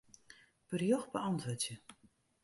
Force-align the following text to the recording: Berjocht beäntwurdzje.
Berjocht 0.69 1.11
beäntwurdzje. 1.11 1.77